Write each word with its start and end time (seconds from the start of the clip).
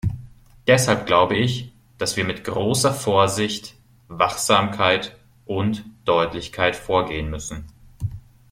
Deshalb 0.65 1.05
glaube 1.05 1.35
ich, 1.37 1.71
dass 1.99 2.17
wir 2.17 2.23
mit 2.25 2.43
großer 2.43 2.91
Vorsicht, 2.91 3.75
Wachsamkeit 4.07 5.15
und 5.45 5.85
Deutlichkeit 6.05 6.75
vorgehen 6.75 7.29
müssen. 7.29 7.67